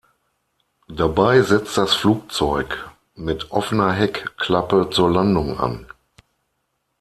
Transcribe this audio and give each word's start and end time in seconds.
Dabei 0.87 1.43
setzt 1.43 1.77
das 1.77 1.93
Flugzeug 1.93 2.89
mit 3.13 3.51
offener 3.51 3.91
Heckklappe 3.93 4.89
zur 4.91 5.11
Landung 5.11 5.59
an. 5.59 5.85